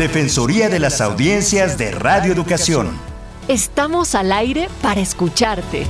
[0.00, 2.88] Defensoría de las Audiencias de Radio Educación.
[3.48, 5.86] Estamos al aire para escucharte.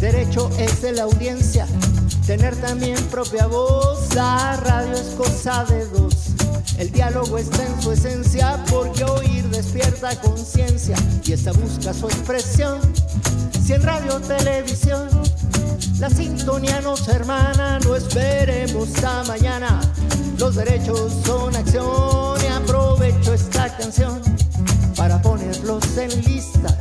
[0.00, 1.66] Derecho es de la audiencia,
[2.26, 4.14] tener también propia voz.
[4.14, 6.25] La radio es cosa de dos.
[6.78, 12.80] El diálogo está en su esencia porque oír despierta conciencia y esta busca su expresión.
[13.64, 15.08] Si en radio televisión
[15.98, 19.80] la sintonía nos hermana, no esperemos a mañana.
[20.38, 24.20] Los derechos son acción y aprovecho esta canción
[24.96, 26.76] para ponerlos en lista.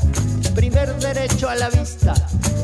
[0.53, 2.13] Primer derecho a la vista,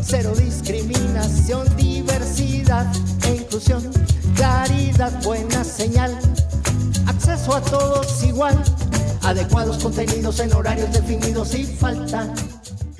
[0.03, 2.91] cero discriminación, diversidad
[3.29, 3.89] e inclusión,
[4.35, 6.19] claridad, buena señal
[7.21, 8.59] acceso a todos igual,
[9.21, 12.33] adecuados contenidos en horarios definidos y falta.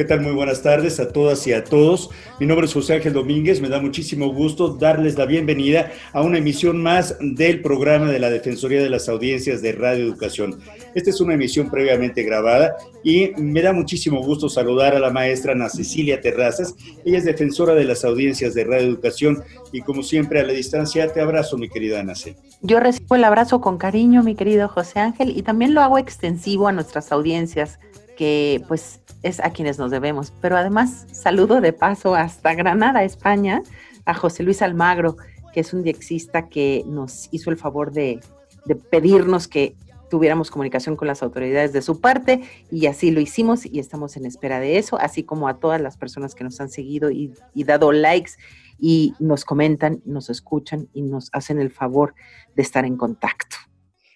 [0.01, 0.21] ¿Qué tal?
[0.21, 2.09] Muy buenas tardes a todas y a todos.
[2.39, 3.61] Mi nombre es José Ángel Domínguez.
[3.61, 8.31] Me da muchísimo gusto darles la bienvenida a una emisión más del programa de la
[8.31, 10.59] Defensoría de las Audiencias de Radio Educación.
[10.95, 15.51] Esta es una emisión previamente grabada y me da muchísimo gusto saludar a la maestra
[15.51, 16.73] Ana Cecilia Terrazas.
[17.05, 21.13] Ella es defensora de las audiencias de Radio Educación y como siempre a la distancia
[21.13, 22.35] te abrazo, mi querida Ana C.
[22.63, 26.67] Yo recibo el abrazo con cariño, mi querido José Ángel, y también lo hago extensivo
[26.67, 27.77] a nuestras audiencias
[28.21, 30.31] que pues es a quienes nos debemos.
[30.41, 33.63] Pero además saludo de paso hasta Granada, España,
[34.05, 35.17] a José Luis Almagro,
[35.51, 38.19] que es un diexista que nos hizo el favor de,
[38.91, 39.73] pedirnos que
[40.11, 44.27] tuviéramos comunicación con las autoridades de su parte y así lo hicimos y estamos en
[44.27, 47.63] espera de eso, así como a todas las personas que nos han seguido y, y
[47.63, 48.33] dado likes
[48.77, 52.13] y nos comentan, nos escuchan y nos hacen el favor
[52.55, 53.57] de estar en contacto.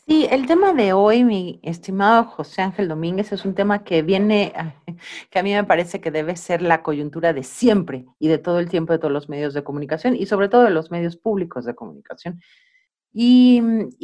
[0.10, 4.54] Sí, el tema de hoy, mi estimado José Ángel Domínguez, es un tema que viene,
[5.30, 8.58] que a mí me parece que debe ser la coyuntura de siempre y de todo
[8.58, 11.64] el tiempo de todos los medios de comunicación y sobre todo de los medios públicos
[11.64, 12.42] de comunicación.
[13.14, 13.62] Y,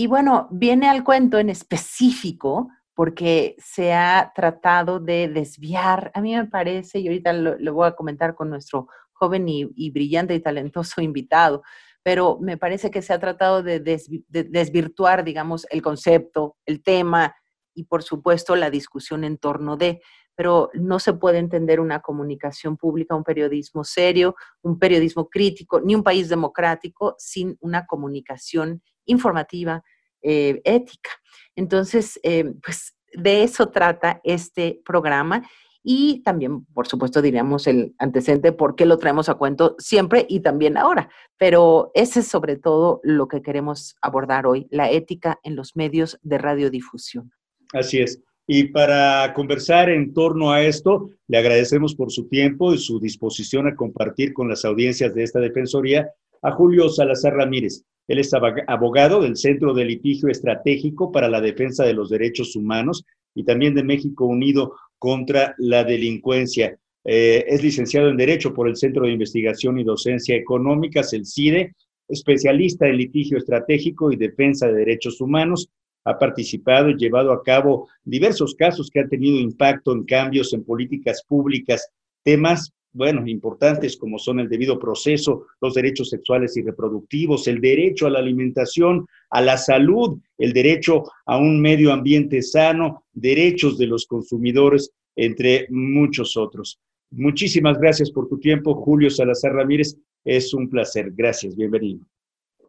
[0.08, 6.46] bueno, viene al cuento en específico porque se ha tratado de desviar, a mí me
[6.46, 11.64] parece, y ahorita lo, voy a comentar con nuestro joven y brillante y talentoso invitado,
[12.06, 17.36] pero me parece que se ha tratado de, desvirtuar, digamos, el concepto, el tema
[17.74, 20.04] y, por supuesto, la discusión en torno de,
[20.36, 25.96] pero no se puede entender una comunicación pública, un periodismo serio, un periodismo crítico, ni
[25.96, 29.84] un país democrático sin una comunicación informativa,
[30.22, 31.10] eh, ética.
[31.56, 35.42] Entonces, eh, pues de eso trata este programa
[35.88, 40.40] y también, por supuesto, diríamos el antecedente, por qué lo traemos a cuento siempre y
[40.40, 41.10] también ahora.
[41.38, 46.18] Pero ese es sobre todo lo que queremos abordar hoy, la ética en los medios
[46.24, 47.32] de radiodifusión.
[47.72, 48.20] Así es.
[48.48, 53.68] Y para conversar en torno a esto, le agradecemos por su tiempo y su disposición
[53.68, 56.10] a compartir con las audiencias de esta Defensoría
[56.42, 57.84] a Julio Salazar Ramírez.
[58.08, 63.04] Él es abogado del Centro de Litigio Estratégico para la Defensa de los Derechos Humanos
[63.36, 66.78] y también de México Unido contra la delincuencia.
[67.04, 71.76] Eh, es licenciado en Derecho por el Centro de Investigación y Docencia Económicas, el CIDE,
[72.08, 75.70] especialista en litigio estratégico y defensa de derechos humanos.
[76.06, 80.64] Ha participado y llevado a cabo diversos casos que han tenido impacto en cambios en
[80.64, 81.90] políticas públicas,
[82.24, 88.08] temas bueno, importantes como son el debido proceso, los derechos sexuales y reproductivos, el derecho
[88.08, 93.88] a la alimentación, a la salud, el derecho a un medio ambiente sano, derechos de
[93.88, 96.80] los consumidores, entre muchos otros.
[97.12, 99.98] Muchísimas gracias por tu tiempo, Julio Salazar Ramírez.
[100.24, 101.12] Es un placer.
[101.14, 102.00] Gracias, bienvenido.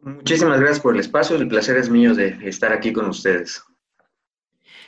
[0.01, 1.37] Muchísimas gracias por el espacio.
[1.37, 3.63] El placer es mío de estar aquí con ustedes.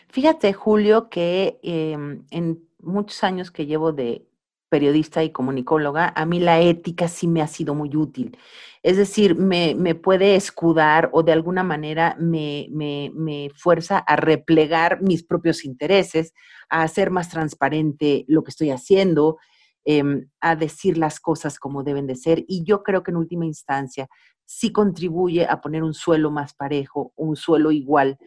[0.09, 4.28] Fíjate, Julio, que em, en muchos años que llevo de
[4.69, 8.37] periodista y comunicóloga, a mí la ética sí me ha sido muy útil.
[8.81, 15.23] Es decir, me, puede escudar o de alguna manera me, me, fuerza a replegar mis
[15.23, 16.33] propios intereses,
[16.69, 19.37] a hacer más transparente lo que estoy haciendo,
[19.83, 22.45] em, a decir las cosas como deben de ser.
[22.47, 24.07] Y yo creo que en última instancia
[24.45, 28.17] sí contribuye a poner un suelo más parejo, un suelo igual,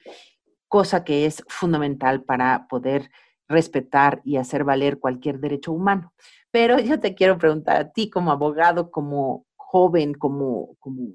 [0.69, 3.11] cosa que es fundamental para poder
[3.53, 6.13] respetar y hacer valer cualquier derecho humano.
[6.51, 11.15] Pero yo te quiero preguntar a ti como abogado, como joven, como, como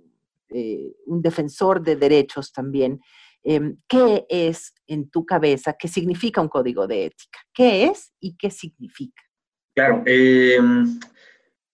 [0.49, 2.99] eh, un defensor de derechos también,
[3.43, 7.39] em, ¿qué es en tu cabeza, qué significa un código de ética?
[7.53, 9.21] ¿Qué es y qué significa?
[9.75, 10.99] Claro, em,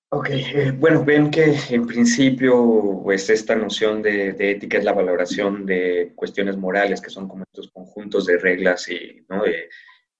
[0.10, 5.66] ok, eh, bueno, ven que en principio pues esta noción de, ética es la valoración
[5.66, 9.44] de cuestiones morales que son como estos conjuntos de reglas y, ¿no?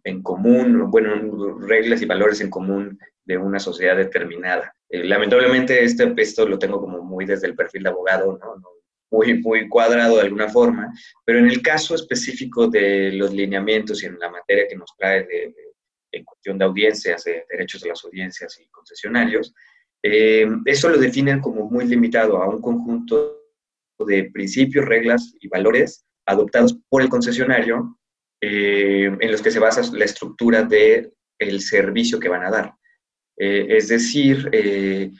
[0.04, 4.76] En común, bueno, reglas y valores en común de una sociedad determinada.
[4.90, 8.62] Eh, lamentablemente este, esto lo tengo como muy desde el perfil de abogado, ¿no?
[9.12, 10.92] muy, muy cuadrado de alguna forma,
[11.24, 15.24] pero en el caso específico de los lineamientos y en la materia que nos trae
[15.24, 15.54] de,
[16.12, 19.54] en cuestión de audiencias, de derechos de las audiencias y concesionarios,
[20.02, 23.40] eh, eso lo definen como muy limitado a un conjunto
[24.00, 27.98] de principios, reglas y valores adoptados por el concesionario
[28.46, 32.74] eh, en los que se basa la estructura del el servicio que van a dar.
[33.38, 35.14] Eh, es decir, eh,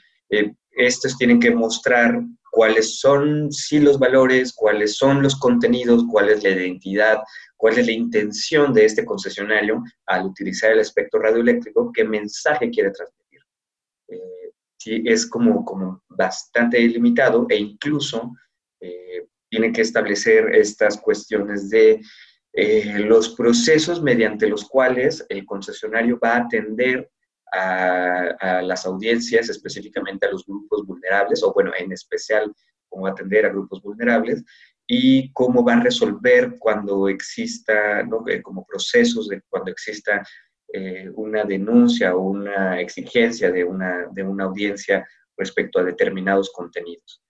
[0.72, 6.42] estos tienen que mostrar cuáles son sí los valores, cuáles son los contenidos, cuál es
[6.42, 7.22] la identidad,
[7.56, 12.90] cuál es la intención de este concesionario al utilizar el espectro radioeléctrico, qué mensaje quiere
[12.90, 13.40] transmitir.
[14.76, 18.34] sí, es como, como bastante limitado e incluso
[19.48, 22.02] tiene que establecer estas cuestiones de
[22.56, 27.10] eh, los procesos mediante los cuales el concesionario va a atender
[27.52, 32.52] a, las audiencias, específicamente a los grupos vulnerables, o bueno, en especial
[32.88, 34.44] cómo atender a grupos vulnerables,
[34.86, 38.24] y cómo va a resolver cuando exista, ¿no?
[38.28, 40.24] Eh, como procesos cuando exista
[40.72, 45.06] eh, una denuncia o una exigencia de una, de una audiencia
[45.36, 47.20] respecto a determinados contenidos.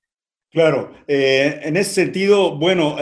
[0.50, 2.96] Claro, en ese sentido, bueno,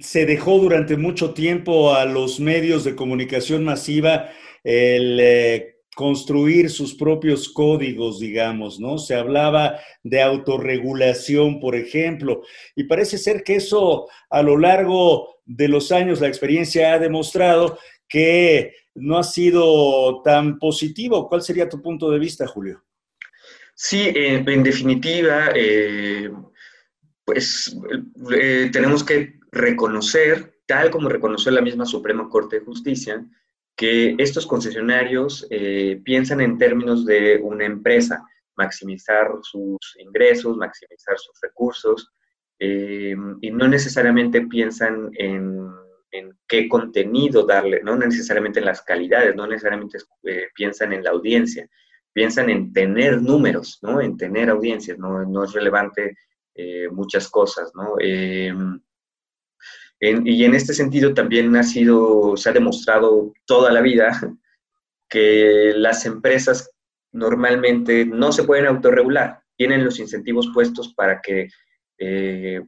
[0.00, 4.30] se dejó durante mucho tiempo a los medios de comunicación masiva
[4.64, 8.98] el eh, construir sus propios códigos, digamos, ¿no?
[8.98, 12.42] Se hablaba de autorregulación, por ejemplo,
[12.76, 17.78] y parece ser que eso a lo largo de los años la experiencia ha demostrado
[18.08, 21.28] que no ha sido tan positivo.
[21.28, 22.84] ¿Cuál sería tu punto de vista, Julio?
[23.74, 26.30] Sí, en definitiva, eh,
[27.24, 27.76] pues
[28.36, 33.24] eh, tenemos que reconocer, tal como reconoció la misma Suprema Corte de Justicia,
[33.78, 38.24] que estos concesionarios eh, piensan en términos de una empresa,
[38.56, 42.10] maximizar sus ingresos, maximizar sus recursos,
[42.58, 45.70] eh, y no necesariamente piensan en,
[46.48, 51.68] qué contenido darle, no necesariamente en las calidades, no necesariamente eh, piensan en la audiencia,
[52.12, 54.00] piensan en tener números, ¿no?
[54.00, 56.16] en tener audiencias, no, no es relevante
[56.90, 57.70] muchas cosas.
[57.76, 57.94] ¿no?
[60.00, 64.18] Y en este sentido también ha sido, se ha demostrado toda la vida
[65.08, 66.70] que las empresas
[67.12, 71.48] normalmente no se pueden autorregular, tienen los incentivos puestos para que,
[71.98, 72.60] eh,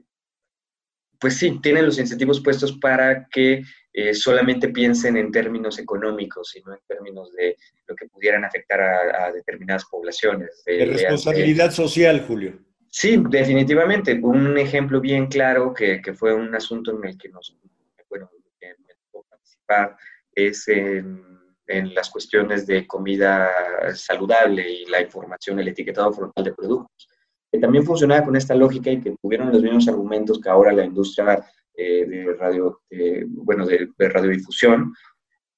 [1.18, 6.62] pues sí, tienen los incentivos puestos para que eh, solamente piensen en términos económicos y
[6.62, 7.56] no en términos de
[7.86, 10.62] lo que pudieran afectar a, determinadas poblaciones.
[10.64, 12.58] De, responsabilidad social, Julio.
[12.90, 14.18] Sí, definitivamente.
[14.20, 17.56] Un ejemplo bien claro que, que fue un asunto en el que nos,
[18.08, 18.28] bueno,
[18.60, 19.96] me tocó participar
[20.34, 21.24] es en,
[21.94, 23.48] las cuestiones de comida
[23.94, 27.08] saludable y la información, el etiquetado frontal de productos,
[27.50, 30.84] que también funcionaba con esta lógica y que tuvieron los mismos argumentos que ahora la
[30.84, 31.44] industria
[31.76, 32.82] eh, de radio,
[33.28, 34.92] bueno, de, radiodifusión.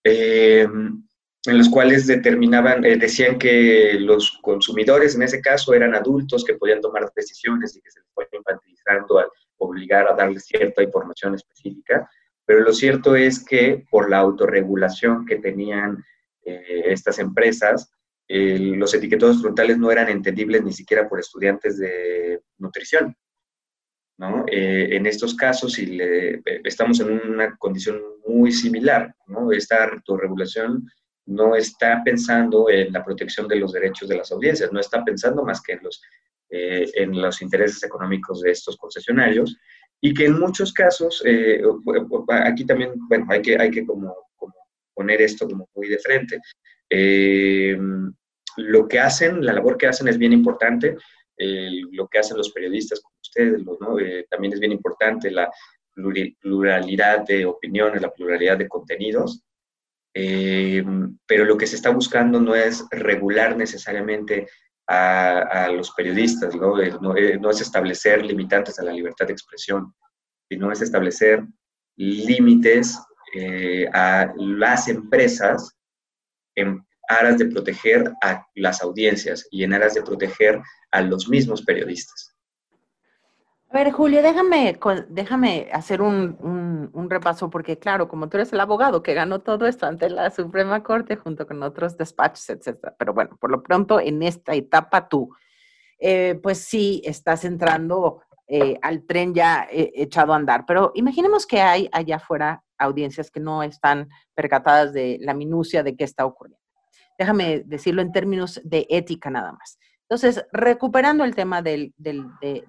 [0.05, 0.69] Eh,
[1.47, 6.55] en los cuales determinaban, eh, decían que los consumidores en ese caso eran adultos que
[6.55, 9.27] podían tomar decisiones y que se les fue infantilizando al
[9.59, 12.09] obligar a darles cierta información específica,
[12.45, 16.05] pero lo cierto es que por la autorregulación que tenían
[16.45, 17.91] eh, estas empresas,
[18.29, 23.15] los etiquetados frontales no eran entendibles ni siquiera por estudiantes de nutrición.
[24.17, 24.47] ¿no?
[24.51, 25.99] Eh, en estos casos, si
[26.65, 29.53] estamos en una condición muy similar, ¿no?
[29.53, 30.89] esta autorregulación
[31.27, 35.45] no está pensando en la protección de los derechos de las audiencias, no está pensando
[35.45, 36.03] más que en los,
[36.51, 39.57] eh, en los intereses económicos de estos concesionarios
[40.01, 41.63] y que en muchos casos, eh,
[42.45, 44.15] aquí también, bueno, hay que, hay que como,
[44.95, 46.41] poner esto como muy de frente.
[46.91, 47.79] Eh,
[48.57, 50.97] lo que hacen, la labor que hacen es bien importante,
[51.93, 53.65] lo que hacen los periodistas como ustedes,
[54.29, 55.51] también es bien importante la
[55.95, 59.43] pluralidad de opiniones, la pluralidad de contenidos,
[60.15, 60.85] eh,
[61.27, 64.49] pero lo que se está buscando no es regular necesariamente
[64.89, 66.79] a, los periodistas, ¿no?
[66.79, 67.51] Eh, eh, ¿no?
[67.51, 69.95] es establecer limitantes a la libertad de expresión,
[70.51, 71.45] sino es establecer
[71.97, 72.99] límites
[73.95, 75.75] a las empresas
[76.57, 81.63] en aras de proteger a las audiencias y en aras de proteger a los mismos
[81.63, 82.32] periodistas.
[83.73, 89.03] A ver, Julio, déjame, déjame hacer un, repaso, porque claro, como tú eres el abogado
[89.03, 92.95] que ganó todo esto ante la Suprema Corte junto con otros despachos, etcétera.
[92.99, 95.35] Pero bueno, por lo pronto, en esta etapa tú,
[95.99, 100.67] eh, pues sí, estás entrando eh, al tren ya eh, echado a andar.
[100.67, 105.97] Pero imaginemos que hay allá afuera audiencias que no están percatadas de la minucia de
[105.97, 106.61] qué está ocurriendo.
[107.19, 109.79] Déjame decirlo en términos de ética nada más.
[110.13, 111.95] Entonces, recuperando el tema de,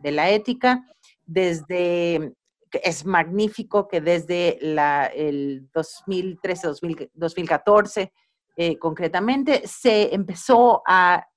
[0.02, 0.88] la ética,
[1.26, 2.34] desde
[2.72, 6.70] es magnífico que desde el 2013,
[7.14, 8.14] 2014,
[8.56, 11.28] eh, concretamente, se empezó a,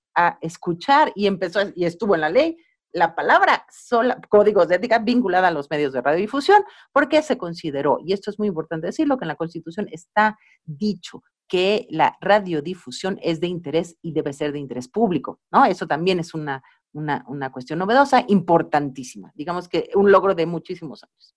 [0.41, 2.57] escuchar y empezó y estuvo en la ley
[2.93, 7.99] la palabra sola, códigos de ética vinculada a los medios de radiodifusión, porque se consideró,
[8.07, 13.19] y esto es muy importante decirlo, que en la Constitución está dicho que la radiodifusión
[13.23, 15.65] es de interés y debe ser de interés público, ¿no?
[15.65, 16.63] Eso también es una,
[16.93, 21.37] una, cuestión novedosa, importantísima, digamos que un logro de muchísimos años.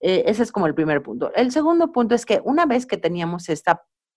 [0.00, 1.32] Eh, ese es como el primer punto.
[1.34, 3.72] El segundo punto es que una vez que teníamos este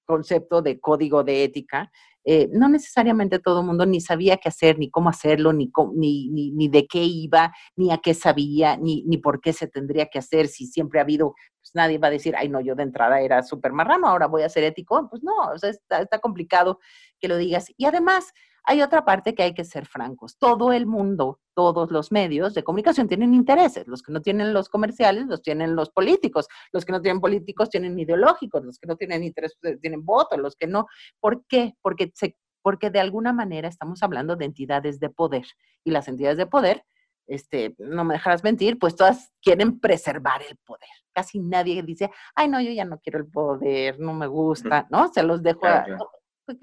[0.05, 1.91] concepto de código de ética,
[2.25, 6.51] eh, no necesariamente todo el mundo ni sabía qué hacer, ni cómo hacerlo, ni, ni,
[6.51, 10.19] ni, de qué iba, ni a qué sabía, ni, ni por qué se tendría que
[10.19, 11.35] hacer, si siempre ha habido,
[11.73, 14.49] nadie va a decir, ay no, yo de entrada era súper marrano, ahora voy a
[14.49, 15.07] ser ético.
[15.09, 16.79] Pues no, está, complicado
[17.19, 17.67] que lo digas.
[17.77, 18.33] Y además,
[18.65, 20.37] hay otra parte que hay que ser francos.
[20.37, 23.87] Todo el mundo, todos los medios de comunicación tienen intereses.
[23.87, 26.47] Los que no tienen los comerciales, los tienen los políticos.
[26.71, 28.63] Los que no tienen políticos tienen ideológicos.
[28.63, 30.39] Los que no tienen intereses eh, tienen votos.
[30.39, 30.87] Los que no.
[31.19, 31.73] ¿Por qué?
[31.81, 32.13] Porque,
[32.61, 35.45] porque de alguna manera estamos hablando de entidades de poder.
[35.83, 36.85] Y las entidades de poder,
[37.27, 40.89] este, no me dejarás mentir, pues todas quieren preservar el poder.
[41.13, 45.11] Casi nadie dice, ay, no, yo ya no quiero el poder, no me gusta, ¿no?
[45.13, 45.85] Se los dejo a,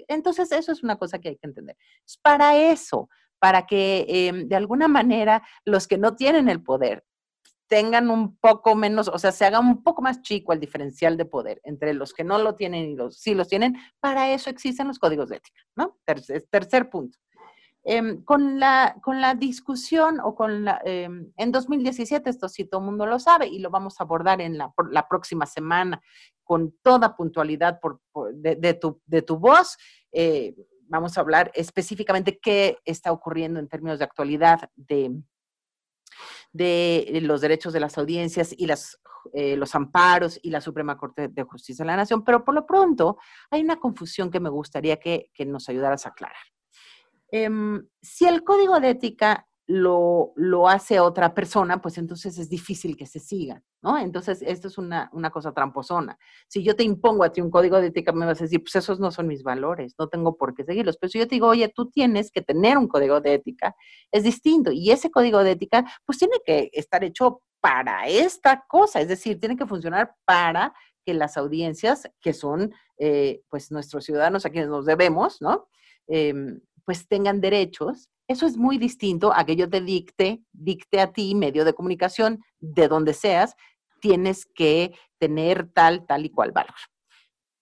[0.07, 1.77] entonces, eso es una cosa que hay que entender.
[2.21, 7.03] para eso, para que em, de alguna manera los que no tienen el poder
[7.67, 11.25] tengan un poco menos, o sea, se haga un poco más chico el diferencial de
[11.25, 14.89] poder entre los que no lo tienen y los sí los tienen, para eso existen
[14.89, 15.97] los códigos de ética, ¿no?
[16.05, 17.17] tercer punto.
[17.83, 22.79] Em, con, la, con la discusión o con la, em, en 2017, esto sí todo
[22.81, 25.99] el mundo lo sabe y lo vamos a abordar en la, la próxima semana
[26.43, 27.99] con toda puntualidad por,
[28.33, 29.77] de, tu, de, tu, voz.
[30.11, 30.53] Eh,
[30.89, 35.23] vamos a hablar específicamente qué está ocurriendo en términos de actualidad de,
[36.51, 38.99] de los derechos de las audiencias y las,
[39.33, 42.23] eh, los amparos y la Suprema Corte de Justicia de la Nación.
[42.23, 43.17] Pero por lo pronto
[43.49, 46.37] hay una confusión que me gustaría que, que nos ayudaras a aclarar.
[47.31, 52.97] Em, si el código de ética lo, lo, hace otra persona, pues entonces es difícil
[52.97, 53.97] que se siga, ¿no?
[53.97, 56.17] Entonces, esto es una, una, cosa tramposona.
[56.49, 58.75] Si yo te impongo a ti un código de ética, me vas a decir, pues
[58.75, 60.97] esos no son mis valores, no tengo por qué seguirlos.
[60.97, 63.75] Pero si yo te digo, oye, tú tienes que tener un código de ética,
[64.11, 64.71] es distinto.
[64.73, 69.39] Y ese código de ética, pues tiene que estar hecho para esta cosa, es decir,
[69.39, 70.73] tiene que funcionar para
[71.05, 75.67] que las audiencias, que son, eh, pues, nuestros ciudadanos a quienes nos debemos, ¿no?
[76.07, 81.11] Em, pues tengan derechos, eso es muy distinto a que yo te dicte, dicte a
[81.11, 83.55] ti, medio de comunicación, de donde seas,
[83.99, 86.75] tienes que tener tal, tal y cual valor.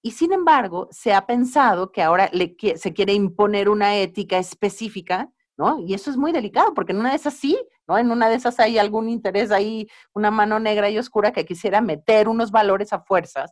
[0.01, 2.29] Y sin embargo, se ha pensado que ahora
[2.75, 5.79] se quiere imponer una ética específica, ¿no?
[5.79, 7.97] Y eso es muy delicado, porque en una de esas sí, ¿no?
[7.97, 11.81] En una de esas hay algún interés ahí, una mano negra y oscura que quisiera
[11.81, 13.51] meter unos valores a fuerzas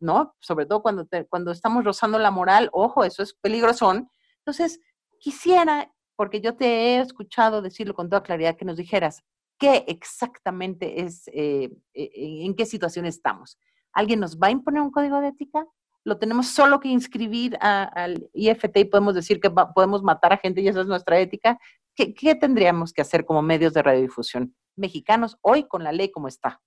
[0.00, 0.36] ¿no?
[0.40, 4.10] Sobre todo cuando, cuando estamos rozando la moral, ojo, eso es peligrosón.
[4.38, 4.80] Entonces,
[5.24, 9.22] quisiera, porque yo te he escuchado decirlo con toda claridad, que nos dijeras
[9.58, 12.10] qué exactamente es, eh, eh,
[12.44, 13.58] en qué situación estamos.
[13.94, 15.64] ¿Alguien nos va a imponer un código de ética?
[16.04, 20.60] ¿Lo tenemos solo que inscribir al IFT y podemos decir que podemos matar a gente
[20.60, 21.58] y esa es nuestra ética?
[21.94, 26.28] ¿Qué, ¿Qué tendríamos que hacer como medios de radiodifusión mexicanos hoy con la ley como
[26.28, 26.60] está?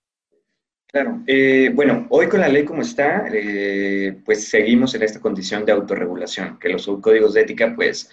[0.87, 5.65] Claro, eh, bueno, hoy con la ley como está, eh, pues seguimos en esta condición
[5.65, 8.09] de autorregulación, que los códigos de ética, pues,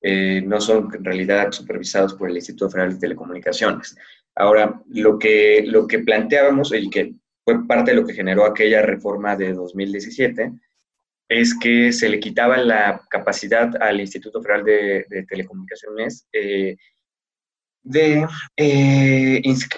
[0.00, 3.96] eh, no son en realidad supervisados por el Instituto Federal de Telecomunicaciones.
[4.34, 7.14] Ahora, lo que, lo que planteábamos y que
[7.44, 10.52] fue parte de lo que generó aquella reforma de 2017,
[11.28, 16.76] es que se le quitaba la capacidad al Instituto Federal de, de Telecomunicaciones eh,
[17.88, 18.26] de,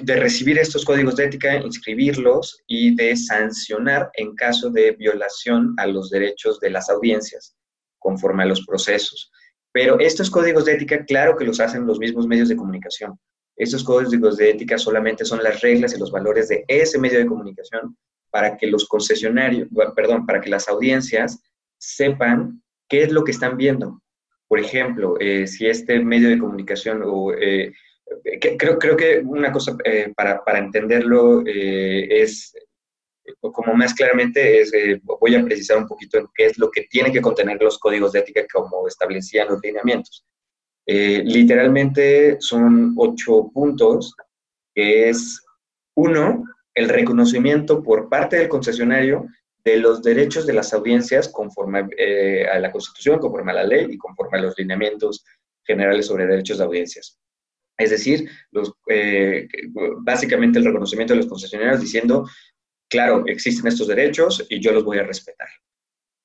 [0.06, 6.10] recibir estos códigos de ética, inscribirlos y de sancionar en caso de violación a los
[6.10, 7.56] derechos de las audiencias,
[7.98, 9.30] conforme a los procesos.
[9.72, 13.18] Pero estos códigos de ética, claro que los hacen los mismos medios de comunicación.
[13.56, 17.26] Estos códigos de ética solamente son las reglas y los valores de ese medio de
[17.26, 17.96] comunicación
[18.30, 21.42] para que los concesionarios, perdón, para que las audiencias
[21.78, 24.00] sepan qué es lo que están viendo.
[24.48, 27.72] Por ejemplo, eh, si este medio de comunicación o eh,
[28.58, 32.54] creo, creo que una cosa eh, para, para, entenderlo eh, es,
[33.40, 36.82] como más claramente, es, eh, voy a precisar un poquito en qué es lo que
[36.90, 40.24] tienen que contener los códigos de ética como establecían los lineamientos.
[40.86, 44.14] literalmente son ocho puntos,
[44.74, 45.40] que es
[45.94, 46.44] uno,
[46.74, 49.26] el reconocimiento por parte del concesionario
[49.64, 51.86] de los derechos de las audiencias conforme
[52.52, 55.24] a la Constitución, conforme a la ley y conforme a los lineamientos
[55.64, 57.20] generales sobre derechos de audiencias.
[57.80, 59.48] Es decir, los, eh,
[60.00, 62.28] básicamente el reconocimiento de los concesionarios diciendo,
[62.90, 65.48] claro, existen estos derechos y yo los voy a respetar.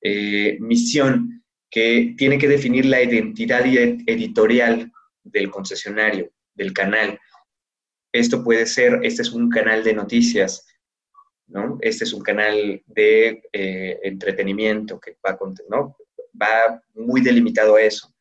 [0.02, 4.92] Eh, misión, que tiene que definir la identidad editorial
[5.24, 7.18] del concesionario, del canal.
[8.12, 10.66] Esto puede ser, este es un canal de noticias,
[11.48, 11.78] ¿no?
[11.80, 15.96] Este es un canal de eh, entretenimiento que va, ¿no?
[16.40, 18.14] va muy delimitado a eso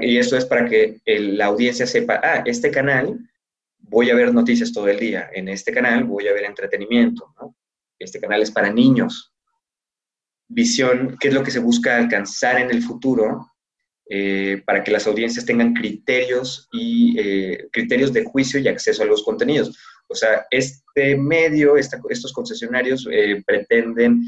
[0.00, 3.18] y esto es para que la audiencia sepa, ah, este canal
[3.78, 7.34] voy a ver noticias todo el día, en este canal voy a ver entretenimiento.
[7.98, 9.34] Este canal es para niños.
[10.48, 13.52] Visión, ¿qué es lo que se busca alcanzar en el futuro
[14.08, 19.06] eh, para que las audiencias tengan criterios y eh, criterios de juicio y acceso a
[19.06, 19.76] los contenidos?
[20.08, 24.22] O sea, este medio, estos concesionarios eh, pretenden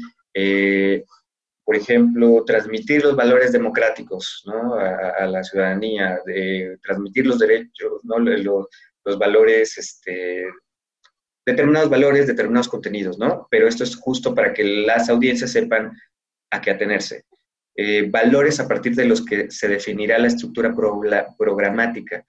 [1.63, 4.43] por ejemplo, transmitir los valores democráticos
[5.19, 8.17] a, la ciudadanía, de transmitir los derechos, ¿no?
[9.05, 10.45] Los valores, este,
[11.45, 13.47] determinados valores, determinados contenidos, ¿no?
[13.49, 15.91] Pero esto es justo para que las audiencias sepan
[16.51, 17.25] a qué atenerse.
[17.75, 20.73] Eh, valores a partir de los que se definirá la estructura
[21.37, 22.25] programática.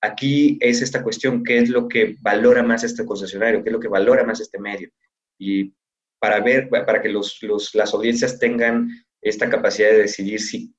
[0.00, 3.62] Aquí es esta cuestión, ¿qué es lo que valora más este concesionario?
[3.62, 4.90] ¿Qué es lo que valora más este medio?
[5.38, 5.74] Y
[6.20, 7.40] para ver, para que los,
[7.74, 8.88] las audiencias tengan
[9.20, 10.72] esta capacidad de decidir si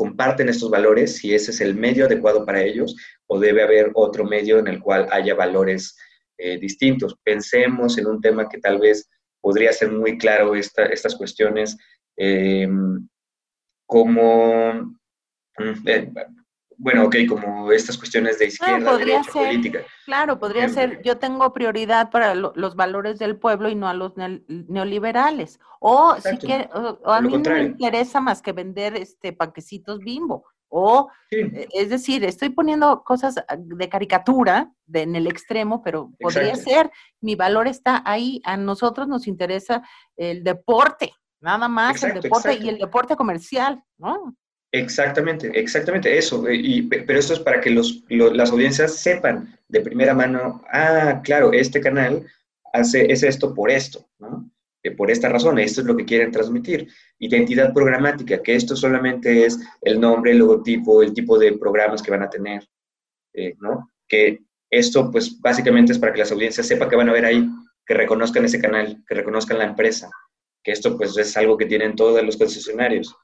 [0.00, 4.24] comparten estos valores, si ese es el medio adecuado para ellos o debe haber otro
[4.24, 5.94] medio en el cual haya valores
[6.38, 7.18] eh, distintos.
[7.22, 9.10] Pensemos en un tema que tal vez
[9.42, 11.76] podría ser muy claro estas cuestiones,
[12.16, 12.66] eh,
[13.84, 14.72] como
[15.58, 16.10] mm, eh,
[16.82, 19.80] bueno, ok, como estas cuestiones de izquierda, podría ser, política.
[20.06, 24.14] Claro, podría ser, yo tengo prioridad para los valores del pueblo y no a los
[24.16, 25.60] neoliberales.
[25.78, 26.70] O, si que,
[27.04, 30.46] a mí no me interesa más que vender este panquecitos bimbo.
[30.68, 36.10] O, e, es decir, estoy poniendo cosas ah, de caricatura de, en el extremo, pero
[36.18, 36.90] podría ser,
[37.20, 39.82] mi valor está ahí, a nosotros nos interesa
[40.16, 44.34] el deporte, nada más el deporte y el deporte comercial, ¿no?
[44.72, 46.46] Exactamente, exactamente eso.
[46.48, 51.52] Eh, pero esto es para que los, las audiencias sepan de primera mano, ah, claro,
[51.52, 52.24] este canal
[52.72, 54.50] hace, es esto por esto, ¿no?
[54.82, 56.88] Eh, por esta razón, esto es lo que quieren transmitir.
[57.18, 62.10] Identidad programática, que esto solamente es el nombre, el logotipo, el tipo de programas que
[62.10, 62.66] van a tener,
[63.34, 63.90] eh, ¿no?
[64.08, 64.38] Que
[64.70, 67.46] esto, pues, básicamente es para que las audiencias sepan que van a ver ahí,
[67.84, 70.08] que reconozcan ese canal, que reconozcan la empresa,
[70.62, 73.14] que esto, pues, es algo que tienen todos los concesionarios.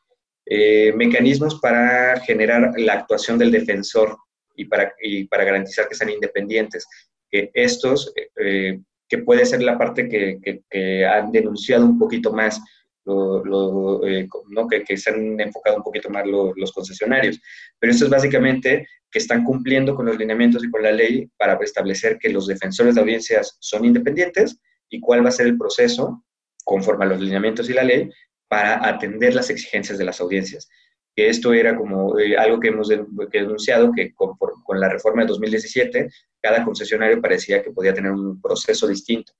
[0.48, 4.16] Eh, mecanismos para generar la actuación del defensor
[4.54, 4.94] y para,
[5.28, 6.87] para garantizar que sean independientes.
[7.28, 14.28] Que estos, eh, que puede ser la parte que, han denunciado un poquito más, eh,
[14.50, 14.68] ¿no?
[14.68, 17.40] que, se han enfocado un poquito más los concesionarios.
[17.80, 21.54] Pero esto es básicamente que están cumpliendo con los lineamientos y con la ley para
[21.61, 26.22] establecer que los defensores de audiencias son independientes y cuál va a ser el proceso
[26.64, 28.11] conforme a los lineamientos y la ley,
[28.48, 30.68] para atender las exigencias de las audiencias.
[31.14, 32.88] Que esto era como eh, algo que hemos
[33.32, 34.37] denunciado, que con,
[34.80, 36.11] la reforma de 2017,
[36.42, 39.32] cada concesionario parecía que podía tener un proceso distinto.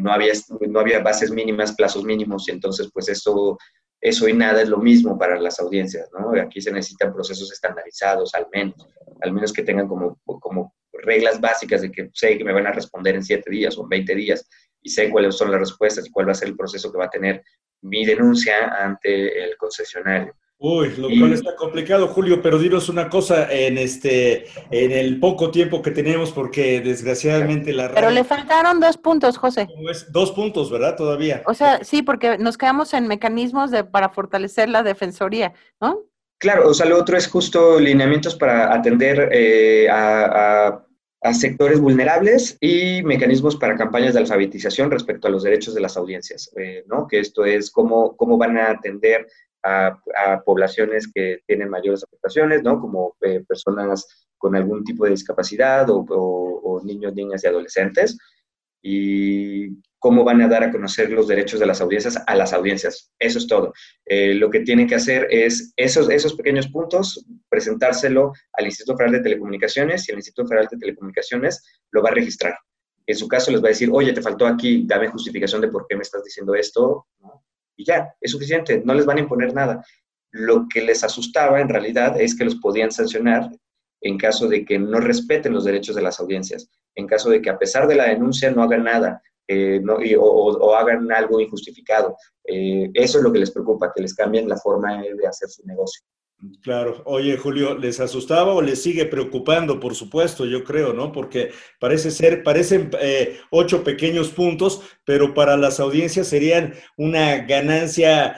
[0.00, 0.32] No, había,
[0.68, 3.56] no había bases mínimas, plazos mínimos, y entonces pues eso,
[4.00, 6.32] eso y nada es lo mismo para las audiencias, ¿no?
[6.40, 8.88] Aquí se necesitan procesos estandarizados, al menos,
[9.20, 12.72] al menos que tengan como, como reglas básicas de que sé que me van a
[12.72, 14.48] responder en siete días o en 20 días
[14.82, 17.06] y sé cuáles son las respuestas y cuál va a ser el proceso que va
[17.06, 17.42] a tener
[17.84, 20.34] mi denuncia ante el concesionario.
[20.58, 25.50] Uy, lo cual está complicado, Julio, pero dinos una cosa en este, en el poco
[25.50, 29.68] tiempo que tenemos, porque desgraciadamente la Pero le faltaron dos puntos, José.
[30.08, 30.96] Dos puntos, ¿verdad?
[30.96, 31.42] Todavía.
[31.46, 36.04] O sea, sí, porque nos quedamos en mecanismos de, para fortalecer la defensoría, ¿no?
[36.38, 40.82] Claro, o sea, lo otro es justo lineamientos para atender eh, a,
[41.32, 46.50] sectores vulnerables y mecanismos para campañas de alfabetización respecto a los derechos de las audiencias,
[46.56, 47.06] eh, ¿no?
[47.08, 49.26] Que esto es cómo, cómo van a atender
[49.62, 49.98] a,
[50.44, 52.78] poblaciones que tienen mayores afectaciones, ¿no?
[52.78, 58.18] Como eh, personas con algún tipo de discapacidad o, o, niños, niñas y adolescentes.
[58.82, 59.70] Y
[60.04, 63.10] cómo van a dar a conocer los derechos de las audiencias a las audiencias.
[63.18, 63.72] Eso es todo.
[64.04, 69.14] Eh, lo que tienen que hacer es esos, esos pequeños puntos, presentárselo al Instituto Federal
[69.14, 72.54] de Telecomunicaciones y el Instituto Federal de Telecomunicaciones lo va a registrar.
[73.06, 75.86] En su caso les va a decir, oye, te faltó aquí, dame justificación de por
[75.88, 77.06] qué me estás diciendo esto.
[77.74, 79.82] Y ya, es suficiente, no les van a imponer nada.
[80.32, 83.48] Lo que les asustaba en realidad es que los podían sancionar
[84.02, 87.48] en caso de que no respeten los derechos de las audiencias, en caso de que
[87.48, 92.16] a pesar de la denuncia no hagan nada, eh, no, o, hagan algo injustificado.
[92.44, 95.64] Eh, eso es lo que les preocupa, que les cambien la forma de hacer su
[95.66, 96.04] negocio.
[96.62, 97.02] Claro.
[97.06, 99.80] Oye, Julio, ¿les asustaba o les sigue preocupando?
[99.80, 101.12] Por supuesto, yo creo, ¿no?
[101.12, 108.36] Porque parece ser, parecen eh, ocho pequeños puntos, pero para las audiencias serían una ganancia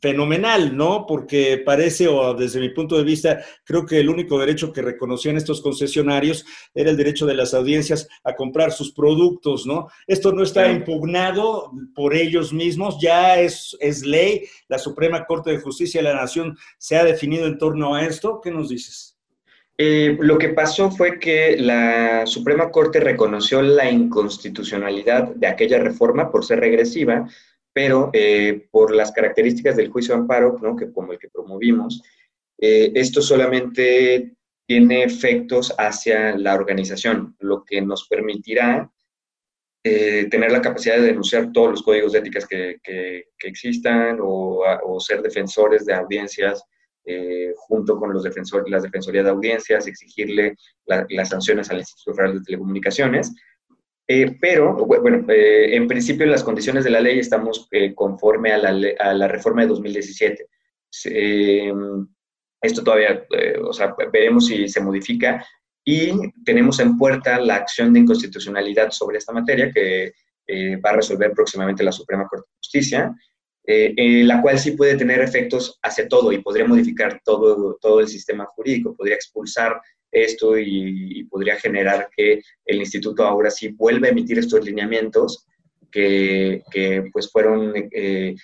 [0.00, 1.06] fenomenal, ¿no?
[1.06, 5.36] Porque parece, o desde mi punto de vista, creo que el único derecho que reconocían
[5.36, 9.88] estos concesionarios era el derecho de las audiencias a comprar sus productos, ¿no?
[10.06, 14.44] Esto no está impugnado por ellos mismos, ya es, es ley.
[14.68, 18.40] La Suprema Corte de Justicia de la Nación se ha definido en torno a esto.
[18.40, 19.15] ¿Qué nos dices?
[19.78, 26.30] Eh, lo que pasó fue que la Suprema Corte reconoció la inconstitucionalidad de aquella reforma
[26.30, 27.28] por ser regresiva,
[27.74, 30.74] pero eh, por las características del juicio de amparo, ¿no?
[30.74, 32.02] que como el que promovimos,
[32.58, 34.34] eh, esto solamente
[34.66, 38.90] tiene efectos hacia la organización, lo que nos permitirá
[39.84, 44.64] eh, tener la capacidad de denunciar todos los códigos de éticas que, que, existan o,
[44.82, 46.64] o, ser defensores de audiencias
[47.56, 52.44] junto con los defensores, las defensorías de audiencias, exigirle las sanciones al Instituto Federal de
[52.44, 53.32] Telecomunicaciones,
[54.08, 58.58] eh, pero, bueno, eh, en principio las condiciones de la ley estamos eh, conforme a
[58.58, 58.68] la,
[59.00, 60.46] a la, reforma de 2017.
[62.62, 63.26] esto todavía,
[63.62, 65.44] o sea, veremos si se modifica.
[65.84, 66.12] Y
[66.44, 70.12] tenemos en puerta la acción de inconstitucionalidad sobre esta materia que
[70.84, 73.14] va a resolver próximamente la Suprema Corte de Justicia,
[73.66, 78.46] la cual sí puede tener efectos hacia todo y podría modificar todo, todo el sistema
[78.46, 79.80] jurídico, podría expulsar
[80.24, 85.46] esto y, podría generar que el instituto ahora sí vuelva a emitir estos lineamientos
[85.90, 86.62] que,
[87.12, 88.34] pues fueron, eh,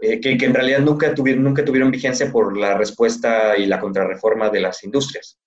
[0.00, 4.50] eh, que, en realidad nunca tuvieron, nunca tuvieron vigencia por la respuesta y la contrarreforma
[4.50, 5.38] de las industrias.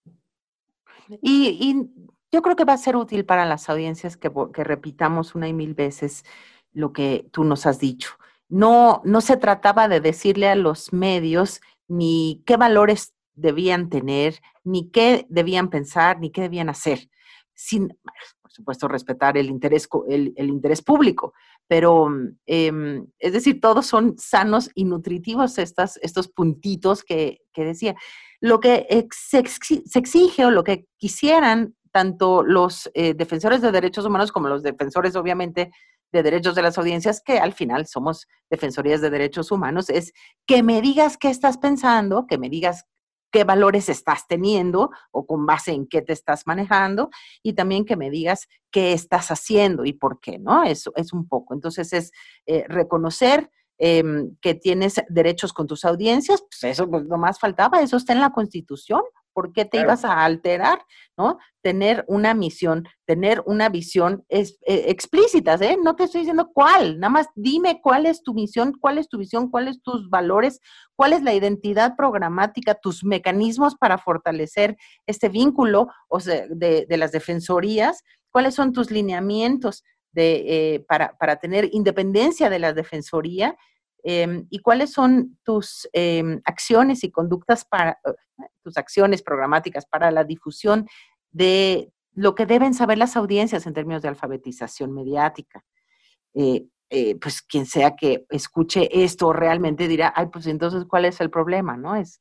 [1.21, 1.87] Y,
[2.31, 5.53] yo creo que va a ser útil para las audiencias que, que repitamos una y
[5.53, 6.23] mil veces
[6.71, 8.17] lo que tú nos has dicho.
[8.49, 14.89] No, no se trataba de decirle a los medios ni qué valores debían tener, ni
[14.89, 17.09] qué debían pensar, ni qué debían hacer,
[17.53, 17.89] sin,
[18.41, 21.33] por supuesto, respetar el interés, el, interés público.
[21.67, 22.07] Pero,
[22.45, 27.95] em, es decir, todos son sanos y nutritivos estos puntitos que, decía.
[28.41, 34.31] Lo que se, exige o lo que quisieran tanto los eh, defensores de derechos humanos
[34.31, 35.71] como los defensores, obviamente,
[36.13, 40.13] de derechos de las audiencias, que al final somos defensorías de derechos humanos, es
[40.45, 42.85] que me digas qué estás pensando, que me digas
[43.31, 47.09] qué valores estás teniendo o con base en qué te estás manejando
[47.41, 50.63] y también que me digas qué estás haciendo y por qué, ¿no?
[50.63, 51.55] Eso es un poco.
[51.55, 52.11] Entonces es
[52.45, 53.49] eh, reconocer
[53.79, 58.13] em, que tienes derechos con tus audiencias, pues eso pues, no más faltaba, eso está
[58.13, 59.01] en la Constitución,
[59.33, 60.85] ¿Por qué te ibas a alterar?
[61.17, 61.37] ¿No?
[61.61, 65.77] Tener una misión, tener una visión es, eh, explícitas, ¿eh?
[65.81, 69.17] No te estoy diciendo cuál, nada más dime cuál es tu misión, cuál es tu
[69.17, 70.59] visión, cuáles tus valores,
[70.95, 76.97] cuál es la identidad programática, tus mecanismos para fortalecer este vínculo o sea, de, de
[76.97, 83.57] las defensorías, cuáles son tus lineamientos de, eh, para, para, tener independencia de la Defensoría
[84.03, 90.11] em, y cuáles son tus em, acciones y conductas para, eh, tus acciones programáticas para
[90.11, 90.87] la difusión
[91.31, 95.63] de lo que deben saber las audiencias en términos de alfabetización mediática.
[96.35, 96.67] Eh,
[97.19, 101.75] pues quien sea que escuche esto realmente dirá, ay, pues entonces, ¿cuál es el problema?
[101.75, 101.95] ¿No?
[101.95, 102.19] Es,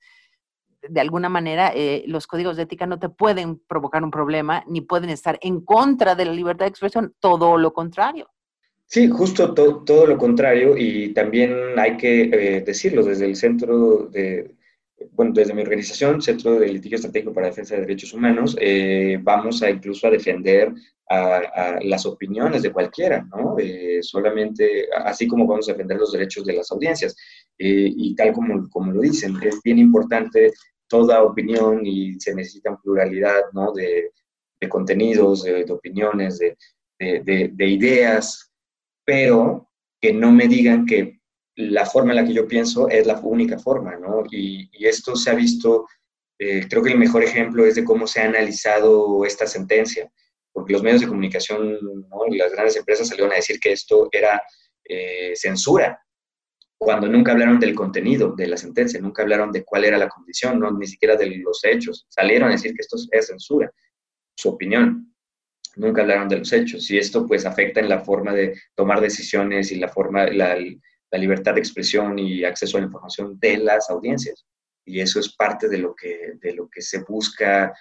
[0.88, 4.80] de alguna manera eh, los códigos de ética no te pueden provocar un problema ni
[4.80, 8.28] pueden estar en contra de la libertad de expresión, todo lo contrario.
[8.92, 14.54] Sí, justo todo lo contrario y también hay que eh, decirlo desde el centro de,
[15.12, 19.18] bueno, desde mi organización, Centro de Litigio Estratégico para la Defensa de Derechos Humanos, eh,
[19.22, 20.74] vamos a incluso a defender
[21.08, 23.56] a, las opiniones de cualquiera, ¿no?
[24.02, 27.16] solamente, así como vamos a defender los derechos de las audiencias.
[27.56, 30.52] y tal como, como lo dicen, es bien importante
[30.86, 33.72] toda opinión y se necesita pluralidad ¿no?
[33.72, 34.10] de,
[34.60, 36.56] de, contenidos, de, opiniones, de,
[37.00, 38.51] de, ideas,
[39.04, 39.68] pero
[40.00, 41.20] que no me digan que
[41.56, 44.24] la forma en la que yo pienso es la única forma, ¿no?
[44.30, 45.86] Y, esto se ha visto,
[46.38, 50.10] eh, creo que el mejor ejemplo es de cómo se ha analizado esta sentencia,
[50.52, 51.78] porque los medios de comunicación
[52.30, 54.42] y las grandes empresas salieron a decir que esto era
[54.84, 56.02] eh, censura,
[56.82, 60.58] cuando nunca hablaron del contenido de la sentencia, nunca hablaron de cuál era la condición,
[60.58, 62.06] no, ni siquiera de los hechos.
[62.08, 63.72] Salieron a decir que esto es censura,
[64.34, 65.11] su opinión.
[65.76, 69.72] Nunca hablaron de los hechos y esto pues afecta en la forma de tomar decisiones
[69.72, 70.56] y la forma, la,
[71.10, 74.44] la libertad de expresión y acceso a la información de las audiencias.
[74.84, 77.72] Y eso es parte de lo que, de lo que se busca,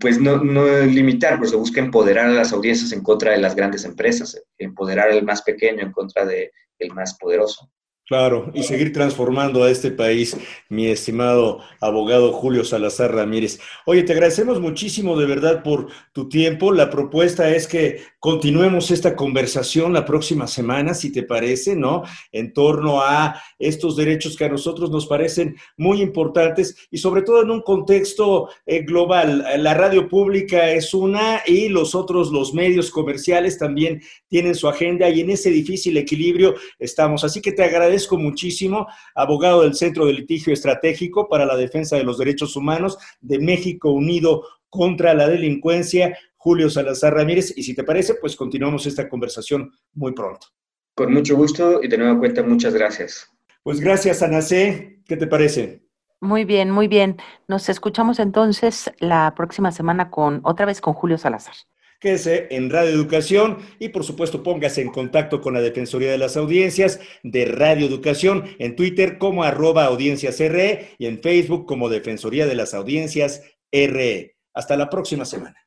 [0.00, 3.54] pues no, no limitar, pues se busca empoderar a las audiencias en contra de las
[3.54, 6.50] grandes empresas, empoderar al más pequeño en contra del
[6.94, 7.70] más poderoso.
[8.08, 10.36] Claro, y seguir transformando a este país,
[10.68, 13.58] mi estimado abogado Julio Salazar Ramírez.
[13.84, 16.70] Oye, te agradecemos muchísimo de verdad por tu tiempo.
[16.70, 22.02] La propuesta es que continuemos esta conversación la próxima semana, si te parece, ¿no?
[22.32, 27.42] En torno a estos derechos que a nosotros nos parecen muy importantes y sobre todo
[27.42, 29.46] en un contexto eh, global.
[29.58, 35.08] La radio pública es una y los otros, los medios comerciales también tienen su agenda
[35.08, 37.22] y en ese difícil equilibrio estamos.
[37.22, 41.94] Así que te agradezco agradezco muchísimo, abogado del Centro de Litigio Estratégico para la Defensa
[41.94, 47.52] de los Derechos Humanos de México Unido contra la Delincuencia, Julio Salazar Ramírez.
[47.56, 50.46] Y si te parece, pues continuamos esta conversación muy pronto.
[50.94, 53.28] Con mucho gusto y de nueva cuenta, muchas gracias.
[53.64, 55.00] Pues gracias, Anacé.
[55.06, 55.82] ¿Qué te parece?
[56.20, 57.16] Muy bien, muy bien.
[57.48, 61.54] Nos escuchamos entonces la próxima semana con otra vez con Julio Salazar.
[61.98, 66.36] Quédese en Radio Educación y por supuesto póngase en contacto con la Defensoría de las
[66.36, 72.46] Audiencias de Radio Educación en Twitter como arroba audiencias RE y en Facebook como Defensoría
[72.46, 74.36] de las Audiencias RE.
[74.54, 75.65] Hasta la próxima semana.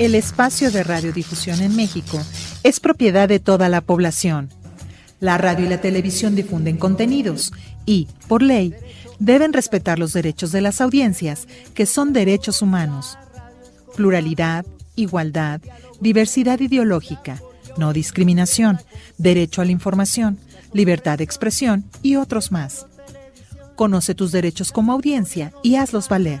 [0.00, 2.18] El espacio de radiodifusión en México
[2.62, 4.48] es propiedad de toda la población.
[5.20, 7.52] La radio y la televisión difunden contenidos
[7.84, 8.74] y, por ley,
[9.18, 13.18] deben respetar los derechos de las audiencias, que son derechos humanos.
[13.94, 14.64] Pluralidad,
[14.96, 15.60] igualdad,
[16.00, 17.42] diversidad ideológica,
[17.76, 18.78] no discriminación,
[19.18, 20.38] derecho a la información,
[20.72, 22.86] libertad de expresión y otros más.
[23.76, 26.40] Conoce tus derechos como audiencia y hazlos valer.